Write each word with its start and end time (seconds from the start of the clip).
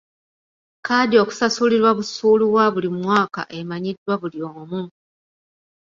Kkaadi 0.77 1.15
okusasulirwa 1.23 1.91
busuulu 1.97 2.45
wa 2.55 2.65
buli 2.73 2.89
mwaka 2.97 3.41
emanyiddwa 3.59 4.13
buli 4.21 4.39
omu. 4.57 4.81